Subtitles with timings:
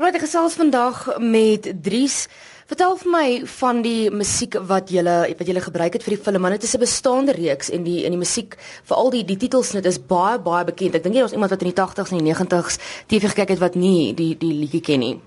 [0.00, 2.22] Right, ek gesels vandag met Dries.
[2.70, 3.24] Vertel vir my
[3.58, 6.46] van die musiek wat jy wat jy gebruik het vir die film.
[6.54, 8.56] Dit is 'n bestaande reeks en die in die musiek,
[8.88, 10.94] veral die die titelsnit is baie baie bekend.
[10.94, 12.78] Ek dink jy was iemand wat in die 80s en die 90s
[13.08, 15.20] TV gekyk het wat nie die die liedjie ken nie.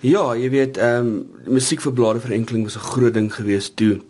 [0.00, 4.00] Ja, jy weet, ehm um, musiek vir blare verenkeling was 'n groot ding geweest toe.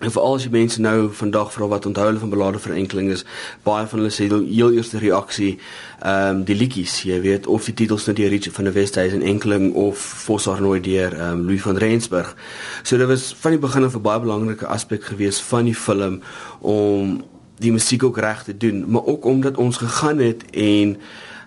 [0.00, 3.24] En veral as jy mense nou vandag vra wat onthou hulle van belade verenkeling is,
[3.66, 5.58] baie van hulle sê die heel eerste reaksie,
[6.00, 9.22] ehm um, die liedjies, jy weet, of die titels net die Richard van der Westhuizen
[9.22, 12.32] enkeling of Fossarnoy deur ehm um, Louis van Rensburg.
[12.82, 16.22] So dit was van die begin af 'n baie belangrike aspek geweest van die film
[16.60, 17.20] om
[17.58, 20.96] die musiek ook reg te doen, maar ook omdat ons gegaan het en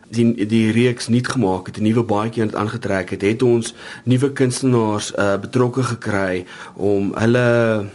[0.10, 3.74] die die reeks nie gemaak het 'n nuwe baadjie aan aangetrek het het ons
[4.04, 6.46] nuwe kunstenaars uh, betrokke gekry
[6.76, 7.86] om hulle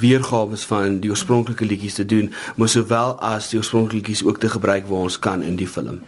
[0.00, 4.48] weergawe van die oorspronklike liedjies te doen, maar sowel as die oorspronklike liedjies ook te
[4.48, 6.02] gebruik waar ons kan in die film.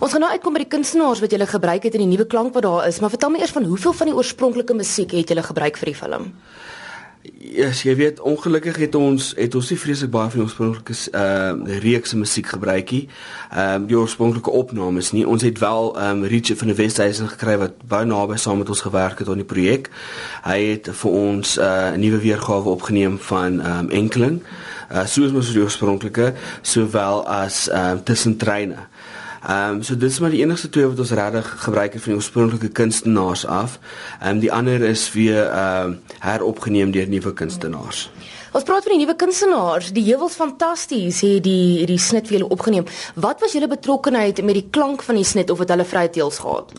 [0.00, 2.26] Ons gaan nou uitkom by die kunstenaars wat jy gele gebruik het in die nuwe
[2.26, 5.30] klank wat daar is, maar vertel my eers van hoeveel van die oorspronklike musiek het
[5.30, 6.32] jy gebruik vir die film?
[7.36, 10.94] Ja, yes, jy weet ongelukkig het ons het ons nie vreeslik baie van ons oorspronklike
[11.18, 13.08] uh reekse musiek gebruik nie.
[13.50, 15.26] Ehm um, die oorspronklike opnames nie.
[15.28, 18.68] Ons het wel ehm um, Richard van der Westhuizen gekry wat baie naby saam met
[18.68, 19.90] ons gewerk het aan die projek.
[20.44, 24.42] Hy het vir ons uh, 'n uh, nuwe weergawe opgeneem van ehm um, enkeling.
[24.92, 26.32] Uh soos ons die oorspronklike
[26.62, 28.88] sowel as ehm um, tussen treine.
[29.46, 32.18] Ehm um, so dis maar die enigste twee wat ons regtig gebruik het van die
[32.18, 33.78] oorspronklike kunstenaars af.
[34.20, 38.10] Ehm um, die ander is weer ehm uh, heropgeneem deur nuwe kunstenaars.
[38.52, 39.92] Ons praat van die nuwe kunstenaars.
[39.92, 42.86] Die heuwels fantasties het die die snit vir julle opgeneem.
[43.14, 46.38] Wat was julle betrokkeheid met die klank van die snit of het hulle vrye teels
[46.42, 46.72] gehad?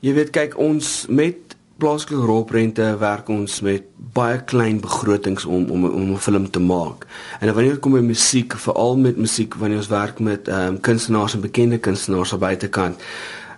[0.00, 3.82] Jy weet kyk ons met plaaslike rolprente werk ons met
[4.14, 7.06] baie klein begrotings om om om 'n film te maak.
[7.40, 10.80] En wanneer dit kom by musiek, veral met musiek wanneer ons werk met ehm um,
[10.80, 13.02] kunstenaars en bekende kunstenaars aan buitekant,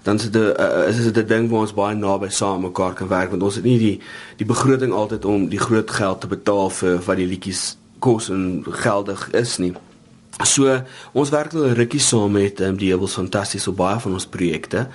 [0.03, 3.09] dan is dit uh, is dit 'n ding waar ons baie naby saam mekaar kan
[3.09, 4.01] werk want ons het nie die
[4.37, 8.65] die begroting altyd om die groot geld te betaal vir wat die liedjies kos en
[8.69, 9.73] geldig is nie.
[10.45, 10.69] So
[11.17, 14.27] ons werk al 'n rukkie saam met um, die Hebels fantasties op baie van ons
[14.27, 14.87] projekte.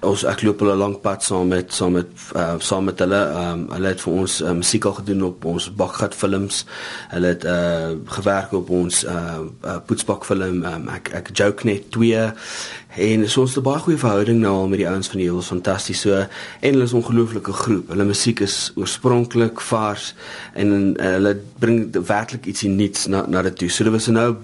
[0.00, 2.06] Ons ek loop 'n lank pad saam met saam met
[2.36, 3.16] uh, saam met hulle.
[3.16, 6.66] Um, hulle het vir ons um, musiek al gedoen op ons bakgat films.
[7.08, 11.90] Hulle het uh, gewerk op ons uh, uh, poetsbak film um, ek ek joke net
[11.90, 12.28] 2
[13.00, 15.26] en so ons het 'n baie goeie verhouding nou al met die ouens van die
[15.26, 16.00] Hebels fantasties.
[16.00, 16.12] So
[16.60, 17.88] en hulle is 'n ongelooflike groep.
[17.88, 20.14] Hulle musiek is oorspronklik vars
[20.52, 23.68] en uh, hulle bring werklik ietsie nuuts na na dit toe.
[23.68, 24.36] So dit was nou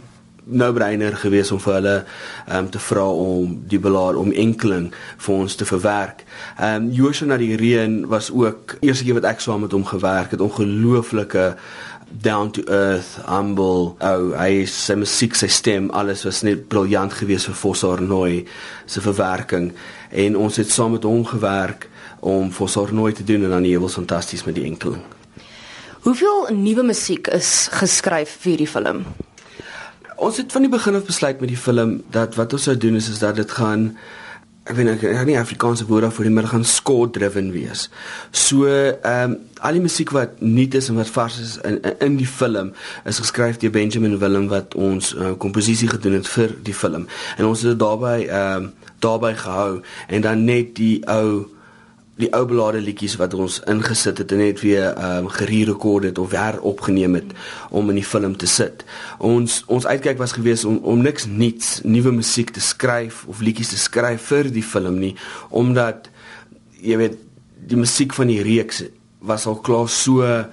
[0.46, 1.96] no-brainer geweest om vir hulle
[2.52, 6.24] um, te vra om die belaar om enkeling vir ons te verwerk.
[6.58, 9.84] Ehm um, Joshua na die reën was ook eerste keer wat ek saam met hom
[9.84, 11.56] gewerk het, ongelooflike
[12.22, 13.96] down to earth, humble.
[14.00, 18.46] Oh, hy sy musiek, sy stem, alles was net briljant geweest vir Fossar Nooi
[18.86, 19.72] se verwerking
[20.10, 21.88] en ons het saam met hom gewerk
[22.20, 25.02] om Fossar Nooi te doen en dan die hewels fantasties met die enkeling.
[26.06, 29.02] Hoeveel nuwe musiek is geskryf vir die film?
[30.16, 32.96] Ons het van die begin af besluit met die film dat wat ons sou doen
[32.96, 33.90] is is dat dit gaan
[34.66, 37.86] ek weet ek het nie Afrikaanse woorde vir die maar gaan score driven wees.
[38.30, 42.16] So ehm um, al die musiek wat nuut is en wat vars is in in
[42.18, 42.72] die film
[43.04, 47.06] is geskryf deur Benjamin Willem wat ons uh, komposisie gedoen het vir die film.
[47.36, 51.46] En ons het daarbey ehm um, daarbey gehou en dan net die ou
[52.16, 56.18] die ou belade liedjies wat ons ingesit het en net weer ehm um, gererekord het
[56.18, 57.34] of weer opgeneem het
[57.70, 58.84] om in die film te sit.
[59.18, 63.74] Ons ons uitkyk was gewees om om niks nuuts, nuwe musiek te skryf of liedjies
[63.74, 65.12] te skryf vir die film nie,
[65.50, 66.08] omdat
[66.80, 67.20] jy weet
[67.68, 68.84] die musiek van die reeks
[69.20, 70.48] was al klaar so ehm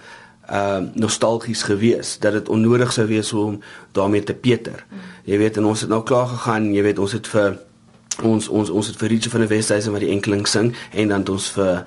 [0.52, 3.62] uh, nostalgies gewees dat dit onnodig sou wees om
[3.96, 4.84] daarmee te peter.
[5.24, 7.56] Jy weet en ons het nou klaar gegaan, jy weet ons het vir
[8.22, 11.26] ons ons ons het vir Richie van die Wesduise wat die enkeling sing en dan
[11.30, 11.84] ons vir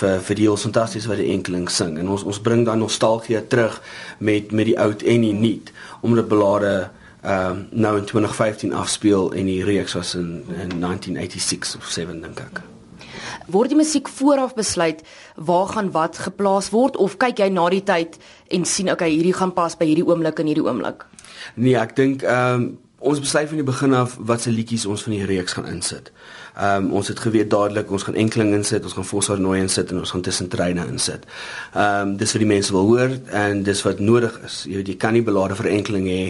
[0.00, 1.98] vir vir die ons fantasties wat die enkeling sing.
[1.98, 3.80] En ons ons bring dan nostalgie terug
[4.18, 6.90] met met die oud en die nuut omdat belade
[7.22, 12.20] ehm um, nou in 2015 afspeel en die reeks was in in 1986 of 7
[12.20, 12.62] dink ek.
[13.46, 15.02] Word die musiek vooraf besluit
[15.36, 18.16] waar gaan wat geplaas word of kyk jy na die tyd
[18.48, 21.04] en sien okay hierdie gaan pas by hierdie oomblik en hierdie oomblik?
[21.54, 25.02] Nee ek dink ehm um, ons besluit van die begin af wat se liedjies ons
[25.06, 26.10] van die reeks gaan insit.
[26.60, 29.90] Ehm um, ons het geweet dadelik ons gaan enkeling insit, ons gaan Fossar nooi insit
[29.90, 31.24] en ons gaan tussen treine insit.
[31.72, 34.62] Ehm um, dis vir die mense wil hoor en dis wat nodig is.
[34.68, 36.22] Jy weet jy kan nie belade vir enkeling hê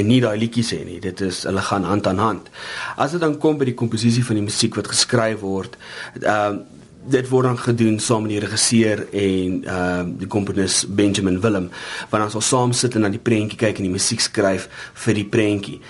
[0.00, 0.98] en nie daai liedjies hê nie.
[1.00, 2.50] Dit is hulle gaan hand aan hand.
[2.96, 5.78] As dit dan kom by die komposisie van die musiek wat geskryf word,
[6.22, 6.64] ehm um,
[7.06, 11.70] dit word dan gedoen saam met die regisseur en ehm uh, die komponis Benjamin Willem
[12.10, 14.68] want ons sal saam sit en na die prentjie kyk en die musiek skryf
[15.04, 15.80] vir die prentjie.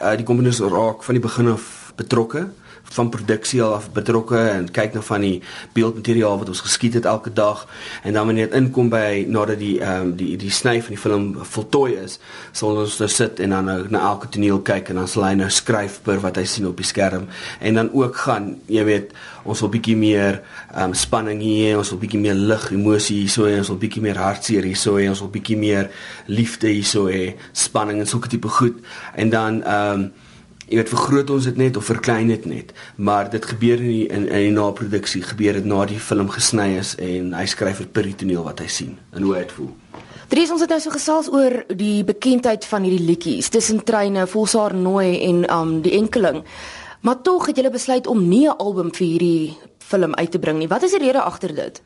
[0.00, 2.46] Uh, die komponis raak van die begin af betrokke
[2.82, 5.42] van produksie af betrokke en kyk na van die
[5.76, 7.66] beeldmateriaal wat ons geskiet het elke dag.
[8.02, 11.00] En dan wanneer dit inkom by nadat die ehm um, die die sny van die
[11.00, 12.18] film voltooi is,
[12.52, 15.34] sal ons nou sit en dan nou na elke toneel kyk en dan sal hy
[15.38, 17.28] nou skryf per wat hy sien op die skerm.
[17.60, 19.12] En dan ook gaan, jy weet,
[19.44, 20.40] ons wil bietjie meer
[20.74, 23.82] ehm um, spanning hier, ons wil bietjie meer lig, emosie hier so en ons wil
[23.84, 25.90] bietjie meer hartseer hier so en ons wil bietjie meer
[26.26, 28.82] liefde hier so hê, spanning en sulke tipe goed.
[29.14, 30.10] En dan ehm um,
[30.70, 34.06] jy weet vergroot ons dit net of verklein dit net maar dit gebeur in die,
[34.08, 37.90] in, in die naproduksie gebeur dit na die film gesny is en hy skryf vir
[37.98, 39.74] per toneel wat hy sien en hoe hy dit voel
[40.30, 44.76] Dries ons het nou so gesels oor die bekendheid van hierdie liedjies tussen Treine, Volsaar
[44.78, 46.44] Nooi en um die enkeling.
[47.02, 50.58] Maar tog het julle besluit om nie 'n album vir hierdie film uit te bring
[50.58, 50.68] nie.
[50.68, 51.82] Wat is die rede agter dit?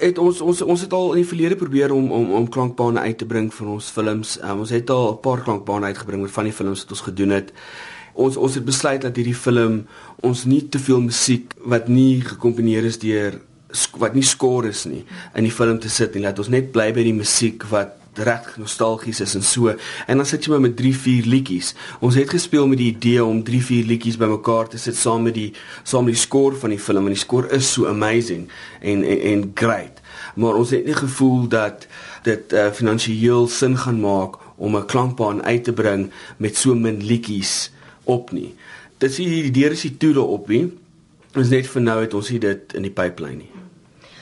[0.00, 3.18] Het ons ons ons het al in die verlede probeer om om om klankbane uit
[3.18, 4.38] te bring vir ons films.
[4.42, 7.30] Um, ons het al 'n paar klankbane uitgebring met van die films wat ons gedoen
[7.30, 7.52] het.
[8.14, 9.86] Ons ons het besluit dat hierdie film
[10.20, 13.40] ons nie te veel musiek wat nie gekomponeer is deur
[13.98, 15.04] wat nie skoor is nie
[15.34, 18.56] in die film te sit en laat ons net bly by die musiek wat reg
[18.60, 19.74] nostalgies is en so.
[20.06, 21.74] En dan sit jy maar met 3, 4 liedjies.
[22.00, 25.34] Ons het gespeel met die idee om 3, 4 liedjies bymekaar te sit saam met
[25.34, 25.50] die
[25.82, 28.48] saam met die skoor van die film en die skoor is so amazing
[28.80, 30.00] en en, en great.
[30.34, 31.86] Maar ons het nie gevoel dat
[32.26, 37.04] dit uh, finansiëel sin gaan maak om 'n klankbaan uit te bring met so min
[37.04, 37.72] liedjies
[38.04, 38.54] op nie.
[38.98, 40.68] Dit sê die deur is die toele op nie.
[41.34, 43.59] Ons net vir nou het ons dit in die pipeline nie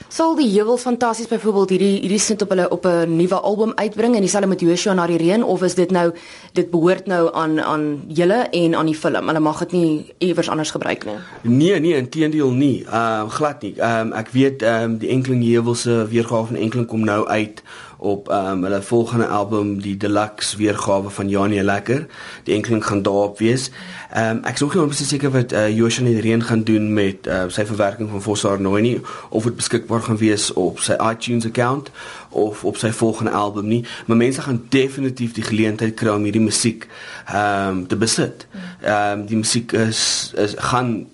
[0.08, 4.14] sal die Heuwel Fantasies byvoorbeeld hierdie hierdie snit op hulle op 'n nuwe album uitbring
[4.14, 6.12] en dieselfde met Joshua na die reën of is dit nou
[6.52, 9.26] dit behoort nou aan aan julle en aan die film.
[9.26, 11.16] Hulle mag dit nie iewers anders gebruik nie.
[11.42, 12.84] Nee, nee, inteendeel nie.
[12.84, 13.74] Ehm uh, glad nie.
[13.76, 17.26] Ehm um, ek weet ehm um, die enkeling Heuwel se weergawe van enkeling kom nou
[17.26, 17.62] uit
[17.98, 22.06] op ehm um, hulle volgende album die deluxe weergawe van Janie Lekker.
[22.42, 23.70] Die enkeling gaan daarop wees.
[24.12, 27.26] Ehm um, ek is nog nie seker wat uh, Joshua die reën gaan doen met
[27.26, 31.46] uh, sy verwerking van Fossar Nooi nie of dit beskikbaar gaan wees op sy iTunes
[31.46, 31.90] account
[32.30, 33.84] of op sy volgende album nie.
[34.06, 36.88] Maar mense gaan definitief die geleentheid kry om hierdie musiek
[37.26, 38.46] ehm um, te besit.
[38.80, 41.06] Ehm um, die musiek is is gaan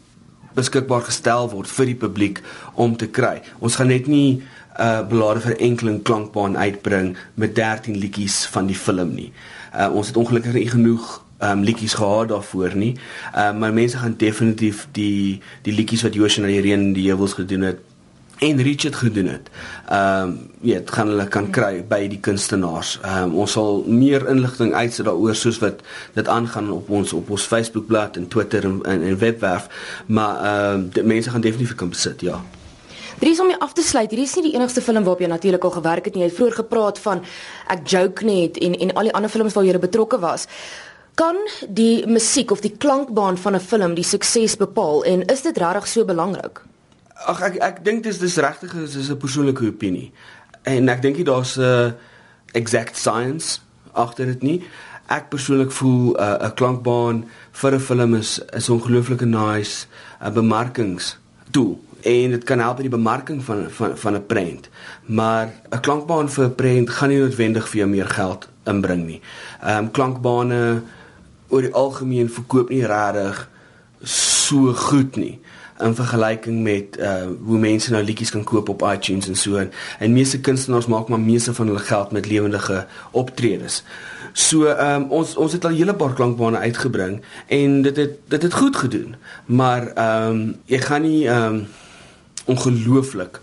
[0.54, 2.42] beskikbaar gestel word vir die publiek
[2.74, 3.40] om te kry.
[3.58, 4.42] Ons gaan net nie
[4.78, 9.32] 'n uh, belade vir enkeling klankbaan uitbring met 13 liedjies van die film nie.
[9.74, 12.96] Uh, ons het ongelukkig nie genoeg um, liedjies gehad daarvoor nie.
[13.34, 17.32] Uh, maar mense gaan definitief die die liedjies wat Joshua na die reën die heuwels
[17.38, 17.78] gedoen het
[18.44, 19.48] en Richard gedoen het.
[19.88, 22.98] Ehm um, dit gaan hulle kan kry by die kunstenaars.
[23.02, 25.80] Ehm um, ons sal meer inligting uitsit daaroor soos wat
[26.14, 29.68] dit aangaan op ons op ons Facebookblad en Twitter en en, en webwerf,
[30.06, 32.42] maar ehm um, mense gaan definitief kan besit, ja.
[33.18, 35.64] Dries om jou af te sluit, hierdie is nie die enigste film waarop jy natuurlik
[35.64, 36.24] al gewerk het nie.
[36.24, 37.22] Jy het vroeër gepraat van
[37.70, 40.48] ek joke net en en al die ander films waar jy betrokke was.
[41.14, 41.38] Kan
[41.68, 45.86] die musiek of die klankbaan van 'n film die sukses bepaal en is dit regtig
[45.86, 46.60] so belangrik?
[47.14, 50.12] Ag ek ek dink dis dis regtig is, is 'n persoonlike opinie.
[50.64, 51.94] En ek dink daar's 'n
[52.52, 53.60] exact science
[53.92, 54.62] agter dit nie.
[55.06, 59.86] Ek persoonlik voel uh, 'n uh, klankbaan vir 'n film is is ongelooflike nice
[60.20, 61.18] 'n uh, bemarkings
[61.50, 64.68] tool en dit kan help by die bemarking van van van 'n prent.
[65.06, 69.20] Maar 'n klankbaan vir 'n prent gaan nie noodwendig vir jou meer geld inbring nie.
[69.62, 70.82] Ehm um, klankbane
[71.48, 73.48] oor die algemeen verkoop nie regtig
[74.02, 75.40] so goed nie
[75.78, 79.72] in vergelyking met uh hoe mense nou liedjies kan koop op iTunes en so en,
[79.98, 83.82] en meeste kunstenaars maak maar meeste van hulle geld met lewendige optredes.
[84.32, 88.18] So ehm um, ons ons het al 'n hele paar klankbane uitgebring en dit het
[88.28, 89.14] dit het goed gedoen.
[89.46, 91.66] Maar ehm um, jy gaan nie ehm um,
[92.44, 93.40] ongelooflik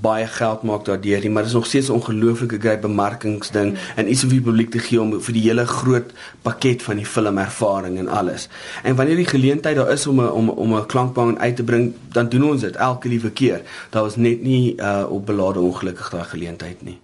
[0.00, 3.78] baie geld maak daardeur nie, maar dit is nog steeds 'n ongelooflike groot bemarkingsding mm.
[3.96, 6.12] en iets om vir die publiek te gee om vir die hele groot
[6.42, 8.48] pakket van die filmervaring en alles.
[8.82, 11.94] En wanneer die geleentheid daar is om 'n om om 'n klankbaan uit te bring,
[12.12, 13.62] dan doen ons dit elke liewe keer.
[13.90, 17.03] Daar was net nie uh, op belade ongelukkig daai geleentheid nie.